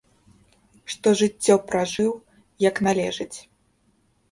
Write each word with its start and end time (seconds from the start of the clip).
Што 0.93 1.13
жыццё 1.19 1.59
пражыў, 1.69 2.09
як 2.69 2.83
належыць. 2.91 3.31